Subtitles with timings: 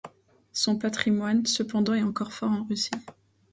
[0.51, 2.89] Son patrimoine, cependant, est encore fort en Russie.